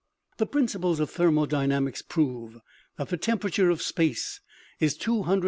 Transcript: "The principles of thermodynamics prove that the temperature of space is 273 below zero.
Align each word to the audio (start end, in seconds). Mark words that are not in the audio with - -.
"The 0.39 0.47
principles 0.47 0.99
of 0.99 1.11
thermodynamics 1.11 2.01
prove 2.01 2.57
that 2.97 3.09
the 3.09 3.17
temperature 3.17 3.69
of 3.69 3.83
space 3.83 4.41
is 4.79 4.97
273 4.97 5.21
below 5.21 5.27
zero. 5.33 5.39